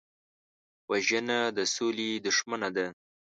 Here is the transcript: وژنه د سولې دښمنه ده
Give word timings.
وژنه 0.89 1.39
د 1.57 1.59
سولې 1.75 2.09
دښمنه 2.25 2.69
ده 2.75 2.85